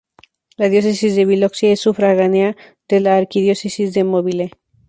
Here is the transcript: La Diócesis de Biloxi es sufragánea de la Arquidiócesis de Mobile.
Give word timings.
La 0.57 0.67
Diócesis 0.69 1.15
de 1.15 1.25
Biloxi 1.25 1.67
es 1.67 1.81
sufragánea 1.81 2.57
de 2.89 3.01
la 3.01 3.17
Arquidiócesis 3.17 3.93
de 3.93 4.03
Mobile. 4.03 4.49